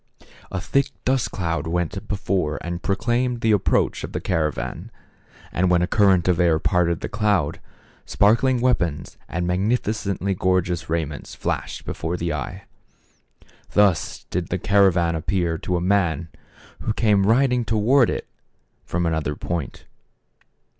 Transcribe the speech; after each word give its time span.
A 0.51 0.59
thick 0.59 0.87
dust 1.05 1.29
cloud 1.29 1.67
went 1.67 2.07
before 2.07 2.57
and 2.61 2.81
proclaimed 2.81 3.41
the 3.41 3.51
approach 3.51 4.03
of 4.03 4.13
the 4.13 4.19
cara 4.19 4.51
van; 4.51 4.89
and 5.51 5.69
when 5.69 5.83
a 5.83 5.87
current 5.87 6.27
of 6.27 6.39
air 6.39 6.57
parted 6.57 7.01
the 7.01 7.07
cloud, 7.07 7.59
sparkling 8.03 8.61
weapons 8.61 9.17
and 9.29 9.45
magnificently 9.45 10.33
gorgeous 10.33 10.89
raiments 10.89 11.35
flashed 11.35 11.85
before 11.85 12.17
the 12.17 12.33
eye. 12.33 12.63
Thus 13.73 14.23
did 14.31 14.47
the 14.47 14.57
caravan 14.57 15.13
appear 15.13 15.59
to 15.59 15.77
a 15.77 15.81
man 15.81 16.29
who 16.79 16.93
came 16.93 17.27
riding 17.27 17.63
towards 17.63 18.09
it 18.09 18.27
from 18.83 19.05
another 19.05 19.35
point. 19.35 19.85